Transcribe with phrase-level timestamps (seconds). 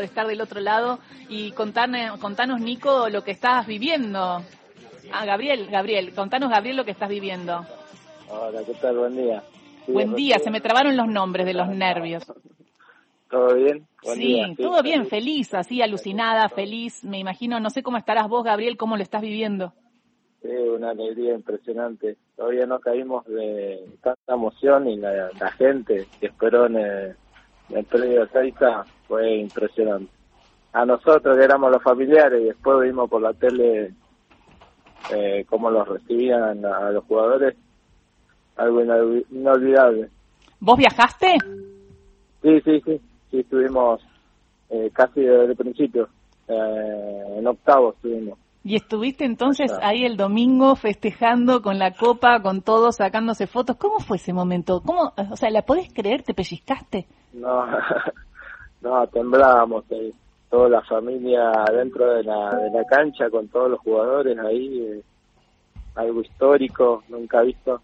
[0.00, 0.98] de estar del otro lado
[1.28, 4.42] y contanos, contanos, Nico, lo que estás viviendo.
[5.12, 7.64] Ah, Gabriel, Gabriel, contanos, Gabriel, lo que estás viviendo.
[8.28, 8.98] Hola, ¿qué tal?
[8.98, 9.42] Buen día.
[9.86, 12.24] Buen día, se me trabaron los nombres de los nervios.
[13.30, 13.86] ¿Todo bien?
[14.02, 17.04] sí, todo bien, feliz, así, alucinada, feliz.
[17.04, 19.72] Me imagino, no sé cómo estarás vos, Gabriel, cómo lo estás viviendo.
[20.42, 22.16] Sí, una alegría impresionante.
[22.34, 27.16] Todavía no caímos de tanta emoción y la, gente que esperó en el,
[27.68, 28.26] en el predio de
[29.10, 30.12] fue impresionante.
[30.72, 33.92] A nosotros que éramos los familiares y después vimos por la tele
[35.12, 37.56] eh, cómo los recibían a los jugadores,
[38.56, 38.80] algo
[39.30, 40.10] inolvidable.
[40.60, 41.38] ¿Vos viajaste?
[42.40, 44.00] Sí, sí, sí sí estuvimos
[44.68, 46.08] eh, casi desde el principio,
[46.48, 48.38] eh, en octavo estuvimos.
[48.62, 53.76] ¿Y estuviste entonces ahí el domingo festejando con la copa, con todos sacándose fotos?
[53.76, 54.82] ¿Cómo fue ese momento?
[54.84, 56.22] ¿Cómo, o sea, ¿la podés creer?
[56.22, 57.06] ¿Te pellizcaste?
[57.32, 57.64] No,
[58.82, 60.12] no, temblábamos, eh,
[60.50, 65.00] toda la familia dentro de la, de la cancha con todos los jugadores ahí,
[65.94, 67.80] algo histórico, nunca visto.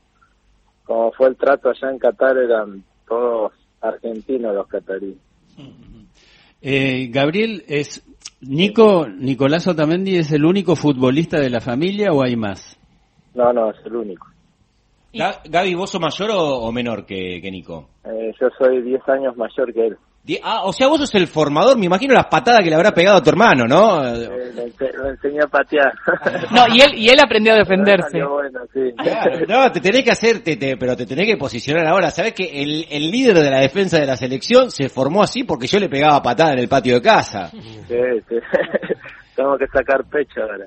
[0.84, 5.16] Como fue el trato allá en Qatar, eran todos argentinos los cataríes.
[6.62, 8.04] Eh, Gabriel, es
[8.40, 12.78] Nico, Nicolás Otamendi es el único futbolista de la familia o hay más?
[13.34, 14.26] No, no, es el único.
[15.12, 17.88] Gaby, ¿vos sos mayor o, menor que, que Nico?
[18.04, 19.96] Eh, yo soy 10 años mayor que él.
[20.42, 23.18] Ah, o sea, vos sos el formador, me imagino las patadas que le habrá pegado
[23.18, 24.02] a tu hermano, ¿no?
[24.02, 24.24] Le,
[25.10, 25.92] enseñé a patear.
[26.50, 28.22] No, y él, y él aprendió a defenderse.
[28.22, 28.92] Bueno, sí.
[29.48, 32.10] no, te tenés que hacer, te, pero te tenés que posicionar ahora.
[32.10, 35.66] ¿Sabés que el, el líder de la defensa de la selección se formó así porque
[35.66, 37.50] yo le pegaba patada en el patio de casa?
[37.50, 37.60] Sí,
[38.28, 38.36] sí.
[39.36, 40.66] Tengo que sacar pecho ahora.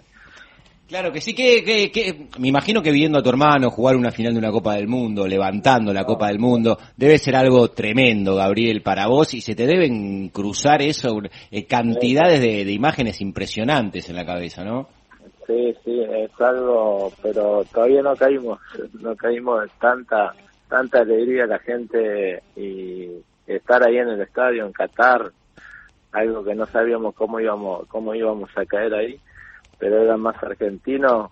[0.89, 4.39] Claro que sí, que, me imagino que viendo a tu hermano jugar una final de
[4.39, 9.05] una Copa del Mundo, levantando la Copa del Mundo, debe ser algo tremendo, Gabriel, para
[9.05, 14.63] vos, y se te deben cruzar eso, eh, cantidades de, imágenes impresionantes en la cabeza,
[14.63, 14.89] ¿no?
[15.45, 18.59] Sí, sí, es algo, pero todavía no caímos,
[18.99, 20.33] no caímos de tanta,
[20.67, 23.09] tanta alegría la gente y
[23.45, 25.31] estar ahí en el estadio, en Qatar,
[26.13, 29.19] algo que no sabíamos cómo íbamos, cómo íbamos a caer ahí
[29.79, 31.31] pero eran más argentinos,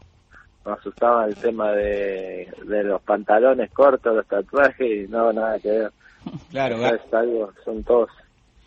[0.65, 5.69] nos asustaba el tema de, de los pantalones cortos, los tatuajes, y no, nada que
[5.69, 5.91] ver.
[6.49, 6.77] Claro,
[7.63, 8.09] son todos,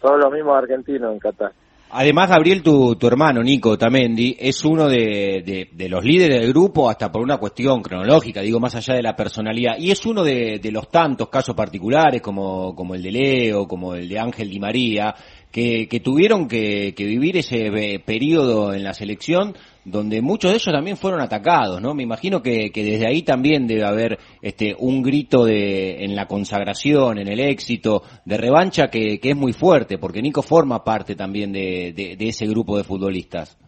[0.01, 1.53] todos los mismos argentinos en Qatar.
[1.93, 6.89] Además, Gabriel, tu, tu hermano Nico Tamendi es uno de, de, los líderes del grupo,
[6.89, 10.61] hasta por una cuestión cronológica, digo, más allá de la personalidad, y es uno de,
[10.63, 14.61] de los tantos casos particulares como, como el de Leo, como el de Ángel Di
[14.61, 15.13] María,
[15.51, 20.57] que, que tuvieron que, que vivir ese eh, periodo en la selección donde muchos de
[20.57, 21.95] ellos también fueron atacados, ¿no?
[21.95, 26.27] Me imagino que, que, desde ahí también debe haber este un grito de en la
[26.27, 31.17] consagración, en el éxito, de revancha que, que es muy fuerte, porque Nico forma parte
[31.17, 33.59] también de, de, ese grupo de futbolistas.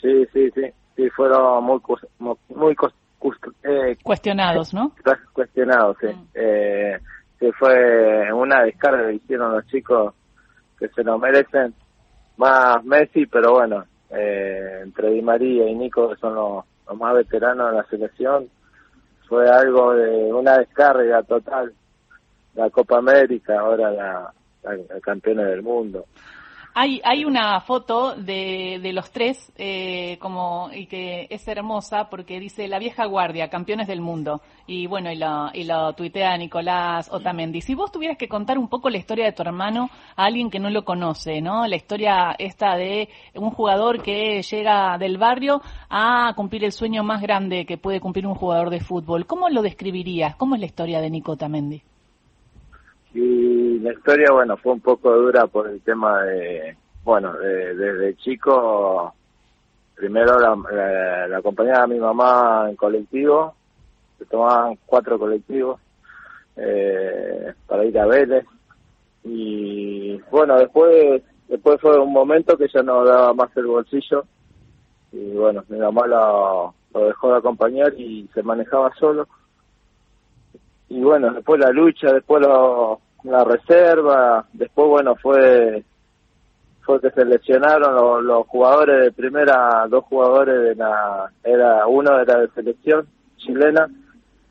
[0.00, 0.62] Sí, sí, sí,
[0.96, 1.80] sí, fueron muy,
[2.18, 2.76] muy,
[3.64, 4.92] eh, cuestionados, ¿no?
[5.32, 6.06] Cuestionados, sí.
[6.06, 6.26] Mm.
[6.34, 6.98] Eh,
[7.40, 10.14] que fue una descarga que hicieron los chicos
[10.78, 11.74] que se lo merecen,
[12.36, 16.64] más Messi, pero bueno, eh, entre Di María y Nico, que son los,
[16.96, 18.48] más veteranos de la selección,
[19.28, 21.72] fue algo de una descarga total.
[22.54, 26.06] La Copa América, ahora la, la, campeona del mundo.
[26.80, 32.38] Hay, hay una foto de, de los tres eh, como y que es hermosa porque
[32.38, 34.42] dice la vieja guardia, campeones del mundo.
[34.68, 37.62] Y bueno, y lo, y lo tuitea Nicolás Otamendi.
[37.62, 40.60] Si vos tuvieras que contar un poco la historia de tu hermano a alguien que
[40.60, 41.66] no lo conoce, ¿no?
[41.66, 47.20] La historia esta de un jugador que llega del barrio a cumplir el sueño más
[47.20, 49.26] grande que puede cumplir un jugador de fútbol.
[49.26, 50.36] ¿Cómo lo describirías?
[50.36, 51.82] ¿Cómo es la historia de Nico Otamendi?
[53.20, 59.12] Y la historia, bueno, fue un poco dura por el tema de, bueno, desde chico,
[59.96, 63.56] primero la, la, acompañaba a mi mamá en colectivo,
[64.18, 65.80] se tomaban cuatro colectivos
[66.54, 68.46] eh, para ir a Vélez.
[69.24, 74.26] Y bueno, después después fue un momento que ya no daba más el bolsillo
[75.10, 79.26] y bueno, mi mamá lo, lo dejó de acompañar y se manejaba solo
[80.88, 82.42] y bueno, después la lucha, después
[83.24, 85.84] la reserva, después bueno, fue
[86.88, 92.38] fue que se lesionaron los, jugadores de primera, dos jugadores de la, era uno era
[92.40, 93.06] de selección
[93.36, 93.90] chilena,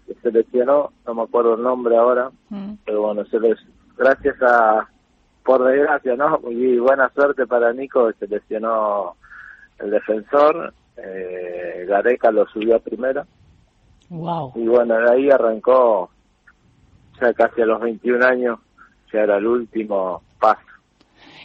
[0.06, 2.74] que se lesionó, no me acuerdo el nombre ahora, mm.
[2.86, 3.58] pero bueno, se les,
[3.98, 4.88] gracias a,
[5.44, 6.40] por desgracia, ¿no?
[6.52, 9.16] Y buena suerte para Nico, se lesionó
[9.80, 13.26] el defensor, eh, Gareca lo subió a primera.
[14.10, 14.52] Wow.
[14.56, 16.12] Y bueno, de ahí arrancó
[17.22, 18.60] ya casi a los 21 años,
[19.14, 20.62] ya era el último paso.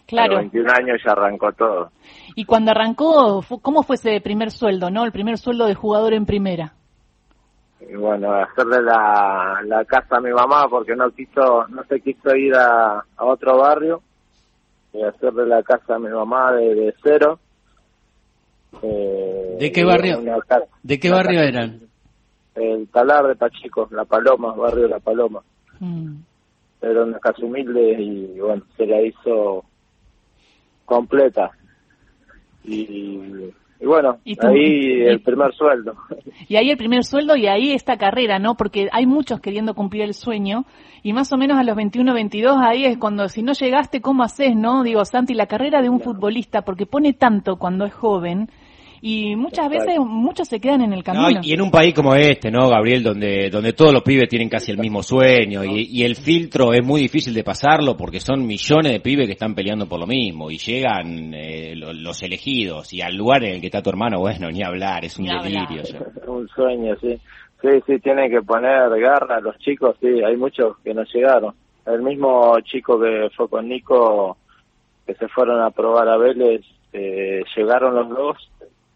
[0.06, 0.32] Claro.
[0.38, 1.90] A los 21 años ya arrancó todo.
[2.34, 5.04] Y cuando arrancó, ¿cómo fue ese primer sueldo, no?
[5.04, 6.74] El primer sueldo de jugador en primera.
[7.80, 12.34] Y bueno, hacerle la, la casa a mi mamá porque no quiso, no se quiso
[12.36, 14.02] ir a, a otro barrio.
[14.92, 17.38] Y hacerle la casa a mi mamá de, de cero.
[18.82, 20.20] Eh, ¿De qué barrio?
[20.82, 21.80] ¿De qué barrio casa- eran?
[22.54, 25.40] El Talar de Pachico, La Paloma, barrio La Paloma.
[25.82, 26.22] Mm.
[26.80, 29.64] Era una casa humilde y bueno, se la hizo
[30.84, 31.50] completa.
[32.64, 33.18] Y,
[33.80, 35.96] y bueno, ahí ¿Y- el primer sueldo.
[36.48, 38.56] Y ahí el primer sueldo y ahí esta carrera, ¿no?
[38.56, 40.64] Porque hay muchos queriendo cumplir el sueño
[41.02, 44.22] y más o menos a los 21, 22 ahí es cuando si no llegaste, ¿cómo
[44.22, 44.82] haces, no?
[44.84, 48.48] Digo, Santi, la carrera de un futbolista, porque pone tanto cuando es joven
[49.04, 51.40] y muchas veces muchos se quedan en el No, camino.
[51.42, 53.02] y en un país como este, ¿no, Gabriel?
[53.02, 56.84] Donde, donde todos los pibes tienen casi el mismo sueño y, y el filtro es
[56.86, 60.50] muy difícil de pasarlo porque son millones de pibes que están peleando por lo mismo
[60.52, 64.20] y llegan eh, lo- los elegidos y al lugar en el que está tu hermano,
[64.20, 65.82] bueno, ni hablar, es un Ni delirio.
[66.28, 67.18] un sueño, sí.
[67.60, 71.54] Sí, sí, tienen que poner garra los chicos, sí, hay muchos que no llegaron.
[71.86, 74.36] El mismo chico que fue con Nico,
[75.06, 76.62] que se fueron a probar a Vélez,
[76.92, 78.50] eh, llegaron los dos,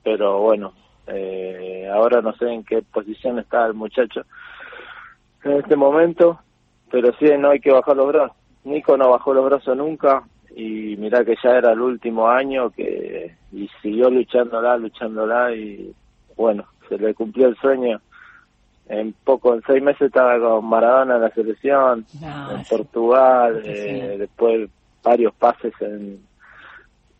[0.07, 0.73] pero bueno,
[1.09, 4.23] eh, ahora no sé en qué posición está el muchacho
[5.43, 6.39] en este momento,
[6.93, 8.37] pero sí, no hay que bajar los brazos.
[8.63, 10.23] Nico no bajó los brazos nunca
[10.55, 15.93] y mirá que ya era el último año que y siguió luchándola, luchándola y
[16.37, 18.01] bueno, se le cumplió el sueño.
[18.89, 24.17] En poco, en seis meses estaba con Maradona en la selección, No, en Portugal, eh,
[24.21, 24.71] después
[25.03, 26.21] varios pases en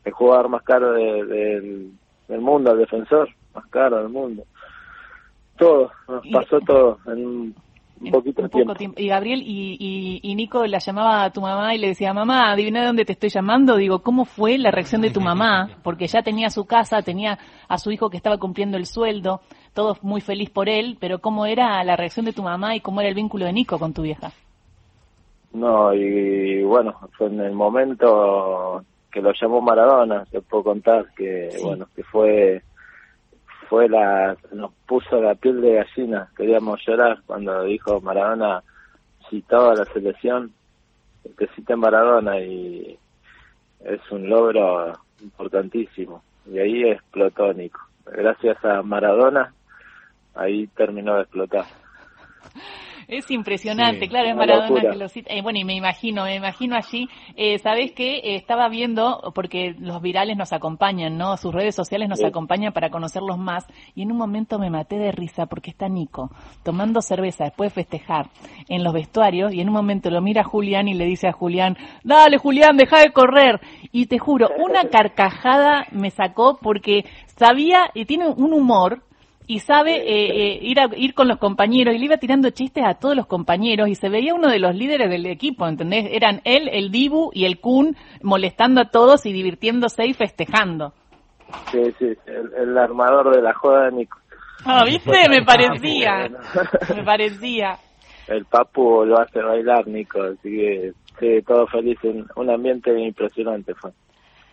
[0.05, 1.91] el jugador más caro de- del,
[2.29, 4.45] del mundo, el defensor más caro del mundo.
[5.59, 7.55] Todo, nos Y- pasó todo en un,
[8.11, 8.75] poquito de tiempo.
[8.75, 9.01] tiempo.
[9.01, 12.53] Y Gabriel y, y, y Nico la llamaba a tu mamá y le decía, mamá,
[12.53, 13.77] adivina de dónde te estoy llamando.
[13.77, 15.71] Digo, ¿cómo fue la reacción de tu mamá?
[15.83, 17.39] Porque ya tenía su casa, tenía
[17.69, 19.41] a su hijo que estaba cumpliendo el sueldo,
[19.73, 23.01] todo muy feliz por él, pero ¿cómo era la reacción de tu mamá y cómo
[23.01, 24.31] era el vínculo de Nico con tu vieja?
[25.55, 28.85] No, y bueno, fue en el momento
[29.17, 31.65] que lo llamó Maradona, te puedo contar que, Sí.
[31.65, 32.63] bueno, que fue,
[33.67, 38.63] fue la, nos puso la piel de gallina, queríamos llorar cuando dijo Maradona
[39.31, 40.53] citaba a la selección,
[41.39, 42.99] que cite Maradona y
[43.87, 44.93] es un logro
[45.23, 46.23] importantísimo.
[46.53, 47.81] Y ahí explotó Nico.
[48.05, 49.55] Gracias a Maradona,
[50.35, 51.65] ahí terminó de explotar.
[53.09, 54.91] Es impresionante, Sí, claro, es Maradona locura.
[54.93, 55.33] que lo cita.
[55.33, 58.17] Eh, bueno, y me imagino, me imagino allí, eh, ¿sabés qué?
[58.19, 61.37] Eh, estaba viendo, porque los virales nos acompañan, ¿no?
[61.37, 62.25] Sus redes sociales nos Sí.
[62.25, 66.31] acompañan para conocerlos más, y en un momento me maté de risa porque está Nico
[66.65, 68.29] tomando cerveza después de festejar
[68.69, 71.77] en los vestuarios, y en un momento lo mira Julián y le dice a Julián,
[72.03, 73.61] dale Julián, deja de correr.
[73.93, 77.05] Y te juro, una carcajada me sacó porque
[77.37, 79.03] sabía, y tiene un humor,
[79.47, 82.85] y sabe eh, eh, ir a, ir con los compañeros y le iba tirando chistes
[82.85, 86.09] a todos los compañeros y se veía uno de los líderes del equipo, ¿entendés?
[86.11, 90.93] Eran él, el Dibu y el Kun molestando a todos y divirtiéndose y festejando.
[91.71, 94.19] Sí, sí, el, el armador de la joda de Nico.
[94.65, 95.29] Ah, ¿viste?
[95.29, 96.29] Me parecía.
[96.97, 97.79] Me parecía.
[98.27, 103.73] El Papu lo hace bailar, Nico, así que sí, todo feliz, un, un ambiente impresionante
[103.75, 103.93] fue,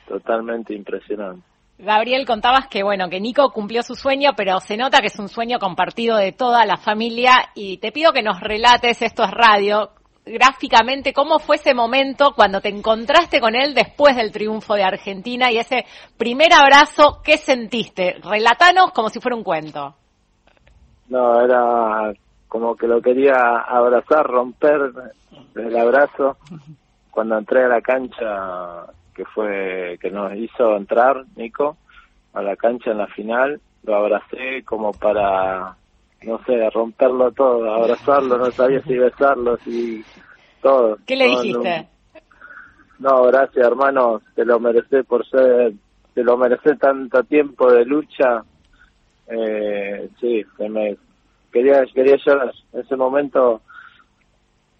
[0.07, 1.52] totalmente impresionante.
[1.83, 5.27] Gabriel, contabas que bueno, que Nico cumplió su sueño, pero se nota que es un
[5.27, 9.91] sueño compartido de toda la familia y te pido que nos relates, esto es radio,
[10.25, 15.51] gráficamente, cómo fue ese momento cuando te encontraste con él después del triunfo de Argentina
[15.51, 15.85] y ese
[16.17, 18.15] primer abrazo, ¿qué sentiste?
[18.23, 19.95] Relatanos como si fuera un cuento.
[21.09, 22.13] No, era
[22.47, 23.35] como que lo quería
[23.67, 24.91] abrazar, romper
[25.55, 26.37] el abrazo.
[27.11, 31.77] Cuando entré a la cancha, que fue que nos hizo entrar Nico
[32.33, 35.75] a la cancha en la final, lo abracé como para,
[36.23, 40.03] no sé, romperlo todo, abrazarlo, no sabía si besarlo, si
[40.61, 40.97] todo.
[41.05, 41.69] ¿Qué le todo dijiste?
[41.79, 41.93] un-
[42.99, 45.73] No, gracias hermano, te lo mereces por ser,
[46.13, 48.43] te lo mereces tanto tiempo de lucha.
[49.27, 50.97] Eh, sí, se me
[51.51, 52.51] quería quería llorar.
[52.71, 53.61] En ese momento,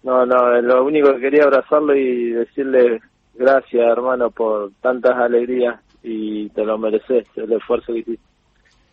[0.02, 3.00] no, no, lo único que quería abrazarlo y decirle
[3.34, 8.34] gracias hermano por tantas alegrías y te lo mereces el esfuerzo que hiciste.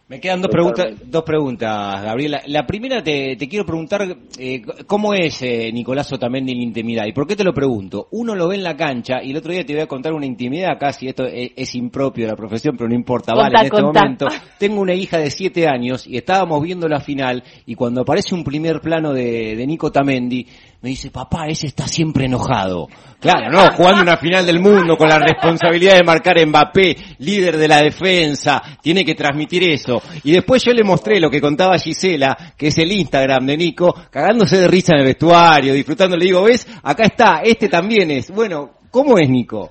[0.07, 2.41] Me quedan dos preguntas, dos preguntas, Gabriela.
[2.47, 4.01] La primera te, te quiero preguntar
[4.37, 7.05] eh, cómo es eh, Nicolás Otamendi en la intimidad.
[7.05, 8.09] ¿Y por qué te lo pregunto?
[8.11, 10.25] Uno lo ve en la cancha y el otro día te voy a contar una
[10.25, 13.65] intimidad casi, esto es, es impropio de la profesión, pero no importa, Contá, vale, en
[13.67, 14.01] este contá.
[14.01, 14.27] momento.
[14.59, 18.43] Tengo una hija de siete años y estábamos viendo la final y cuando aparece un
[18.43, 20.45] primer plano de, de Nico Tamendi,
[20.81, 22.87] me dice, papá, ese está siempre enojado.
[23.19, 27.67] Claro, no, jugando una final del mundo con la responsabilidad de marcar Mbappé, líder de
[27.67, 30.01] la defensa, tiene que transmitir eso.
[30.23, 33.93] Y después yo le mostré lo que contaba Gisela, que es el Instagram de Nico,
[34.09, 38.31] cagándose de risa en el vestuario, disfrutando, le digo, ves, acá está, este también es.
[38.31, 39.69] Bueno, ¿cómo es Nico?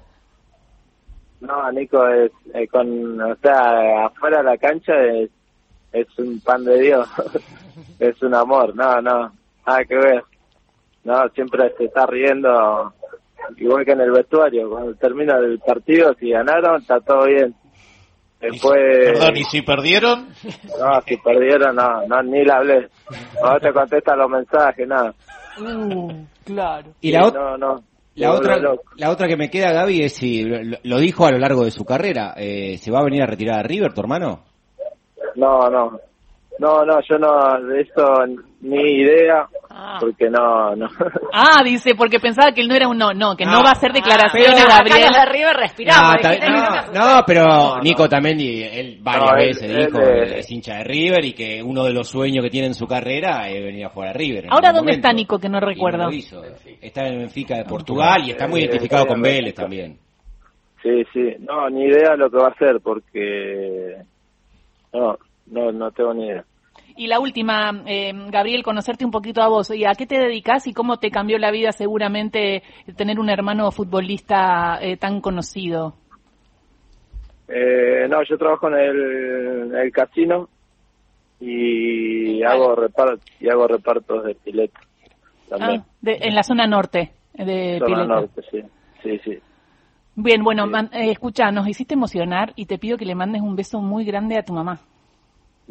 [1.40, 5.30] No, Nico es eh, con, o sea, afuera de la cancha es,
[5.92, 7.08] es un pan de Dios,
[7.98, 9.32] es un amor, no, no,
[9.66, 10.22] nada que ver.
[11.04, 12.92] No, siempre se está riendo,
[13.56, 17.54] igual que en el vestuario, cuando termina el partido, si ganaron, está todo bien.
[18.40, 18.78] Después...
[18.78, 20.28] Perdón, ¿y si perdieron?
[20.78, 22.88] No, si perdieron, no, no, ni la hablé.
[23.42, 25.14] No te contesta los mensajes, nada.
[25.60, 26.90] Uh, claro.
[27.00, 27.82] Y la, Sí, no, no.
[28.14, 28.58] la otra,
[28.96, 31.70] la otra que me queda, Gaby, es si lo, lo dijo a lo largo de
[31.70, 34.44] su carrera, eh, ¿se va a venir a retirar a River, tu hermano?
[35.36, 36.00] No, no.
[36.60, 38.04] No, no, yo no, de eso
[38.60, 39.96] ni idea, Ah.
[39.98, 40.88] porque no, no.
[41.32, 43.62] Ah, dice, porque pensaba que él no era un no, no, que no, No.
[43.62, 45.06] va a hacer declaraciones, Pero acá Gabriel.
[45.08, 46.12] los de River respiramos.
[46.12, 46.38] No, que
[46.98, 50.50] no, no, pero Nico también, y él varias No, él- veces él, dijo, eh, es
[50.50, 53.62] hincha de River y que uno de los sueños que tiene en su carrera es
[53.64, 54.48] venir a jugar a River.
[54.50, 55.12] Ahora, ¿dónde está.
[55.14, 56.10] Nico, que no recuerdo?
[56.10, 56.42] hizo.
[56.82, 59.98] Está en el Benfica de Portugal y está muy Eh, identificado con sí, Vélez también.
[60.82, 63.96] Sí, sí, no, ni idea lo que va a hacer, porque
[64.92, 66.44] no, no, no tengo ni idea.
[67.00, 69.70] Y la última, eh, Gabriel, conocerte un poquito a vos.
[69.70, 72.62] ¿Y a qué te dedicas y cómo te cambió la vida seguramente
[72.94, 75.94] tener un hermano futbolista eh, tan conocido?
[77.48, 78.74] Eh, no, yo trabajo en
[79.74, 80.50] el, casino
[81.40, 84.78] y hago reparto y hago repartos de pileta
[85.48, 85.80] también.
[85.80, 88.14] Ah, de- en la zona norte de Zona Pileta.
[88.14, 88.62] norte, sí,
[89.02, 89.38] sí, sí.
[90.16, 90.70] Bien, bueno, Sí.
[90.70, 94.04] man- eh, escucha, nos hiciste emocionar y te pido que le mandes un beso muy
[94.04, 94.80] grande a tu mamá.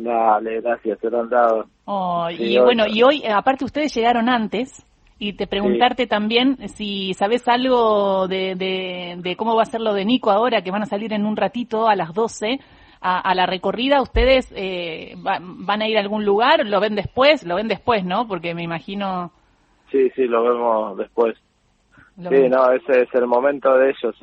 [0.01, 1.65] Dale, gracias, se lo han dado.
[1.85, 4.85] Oh, Sí, y hoy- bueno, y hoy, aparte ustedes llegaron antes,
[5.17, 9.93] y te preguntarte también si sabes algo de, de, de cómo va a ser lo
[9.93, 12.59] de Nico ahora, que van a salir en un ratito a las 12
[13.01, 14.01] a, a la recorrida.
[14.01, 16.65] ¿Ustedes eh, va- van a ir a algún lugar?
[16.65, 17.45] ¿Lo ven después?
[17.45, 18.25] Lo ven después, ¿no?
[18.29, 19.31] Porque me imagino...
[19.91, 21.35] Sí, sí, lo vemos después.
[22.17, 24.15] lo Sí, no, ese es el momento de ellos.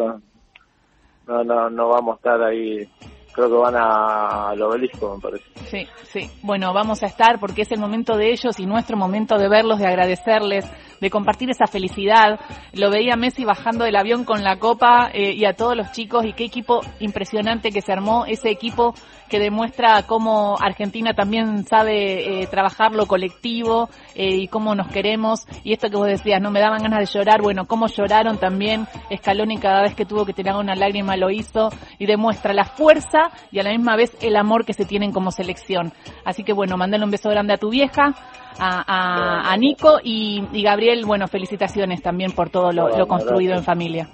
[1.27, 2.89] No, no, no vamos a estar ahí.
[3.37, 5.45] Creo que van a- al obelisco, me parece.
[5.67, 6.31] Sí, sí.
[6.43, 9.79] Bueno, vamos a estar porque es el momento de ellos y nuestro momento de verlos,
[9.79, 10.65] de agradecerles,
[11.03, 12.41] de compartir esa felicidad.
[12.73, 16.25] Lo veía Messi bajando del avión con la copa eh, y a todos los chicos
[16.25, 18.95] y qué equipo impresionante que se armó, ese equipo
[19.29, 25.47] que demuestra cómo Argentina también sabe eh, trabajar lo colectivo eh, y cómo nos queremos.
[25.65, 28.87] Y esto que vos decías, no me daban ganas de llorar, bueno, cómo lloraron también
[29.15, 33.31] Scaloni cada vez que tuvo que tirar una lágrima lo hizo y demuestra la fuerza
[33.51, 35.93] y a la misma vez el amor que se tienen como selección.
[36.25, 38.15] Así que bueno, mandale un beso grande a tu vieja,
[38.59, 43.07] a, a, a Nico y, y Gabriel, bueno, felicitaciones también por todo lo, Bueno, lo
[43.07, 43.59] construido gracias.
[43.59, 44.09] en familia.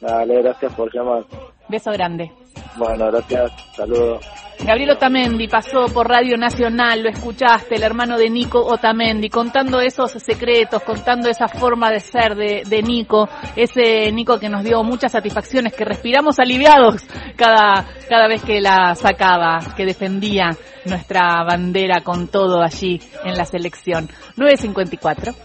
[0.00, 1.24] Dale, gracias por llamar.
[1.68, 2.32] Beso grande.
[2.76, 3.52] Bueno, gracias.
[3.76, 4.31] Saludos.
[4.64, 10.12] Gabriel Otamendi pasó por Radio Nacional, lo escuchaste, el hermano de Nico Otamendi, contando esos
[10.12, 15.10] secretos, contando esa forma de ser de, de Nico, ese Nico que nos dio muchas
[15.12, 17.02] satisfacciones, que respiramos aliviados
[17.34, 23.44] cada, cada vez que la sacaba, que defendía nuestra bandera con todo allí en la
[23.44, 24.08] selección.
[24.36, 25.32] 954.